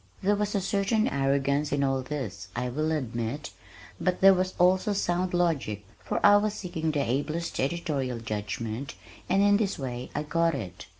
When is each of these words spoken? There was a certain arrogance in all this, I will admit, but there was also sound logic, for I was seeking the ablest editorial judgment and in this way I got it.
There 0.23 0.35
was 0.35 0.55
a 0.55 0.61
certain 0.61 1.07
arrogance 1.07 1.71
in 1.71 1.83
all 1.83 2.01
this, 2.01 2.47
I 2.55 2.69
will 2.69 2.91
admit, 2.91 3.51
but 3.99 4.19
there 4.19 4.33
was 4.33 4.55
also 4.57 4.93
sound 4.93 5.31
logic, 5.31 5.85
for 6.03 6.19
I 6.25 6.37
was 6.37 6.55
seeking 6.55 6.89
the 6.89 7.07
ablest 7.07 7.59
editorial 7.59 8.17
judgment 8.19 8.95
and 9.29 9.43
in 9.43 9.57
this 9.57 9.77
way 9.77 10.09
I 10.15 10.23
got 10.23 10.55
it. 10.55 10.87